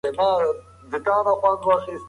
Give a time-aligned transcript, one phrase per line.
[0.85, 1.33] منزل ته به
[1.67, 1.95] ورسیږئ.